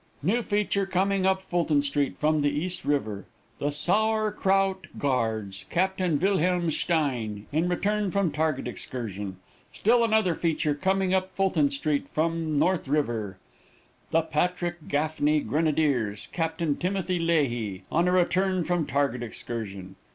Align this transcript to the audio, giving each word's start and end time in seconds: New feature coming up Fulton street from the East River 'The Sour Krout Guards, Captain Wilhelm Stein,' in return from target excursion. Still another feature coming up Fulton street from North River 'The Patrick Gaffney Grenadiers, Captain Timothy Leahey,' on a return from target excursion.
New 0.23 0.41
feature 0.41 0.87
coming 0.87 1.27
up 1.27 1.43
Fulton 1.43 1.83
street 1.83 2.17
from 2.17 2.41
the 2.41 2.49
East 2.49 2.83
River 2.85 3.25
'The 3.59 3.69
Sour 3.69 4.31
Krout 4.31 4.87
Guards, 4.97 5.65
Captain 5.69 6.17
Wilhelm 6.17 6.71
Stein,' 6.71 7.45
in 7.51 7.69
return 7.69 8.09
from 8.09 8.31
target 8.31 8.67
excursion. 8.67 9.37
Still 9.71 10.03
another 10.03 10.33
feature 10.33 10.73
coming 10.73 11.13
up 11.13 11.29
Fulton 11.29 11.69
street 11.69 12.07
from 12.07 12.57
North 12.57 12.87
River 12.87 13.37
'The 14.09 14.23
Patrick 14.23 14.87
Gaffney 14.87 15.39
Grenadiers, 15.41 16.29
Captain 16.31 16.75
Timothy 16.75 17.19
Leahey,' 17.19 17.83
on 17.91 18.07
a 18.07 18.11
return 18.11 18.63
from 18.63 18.87
target 18.87 19.21
excursion. 19.21 19.97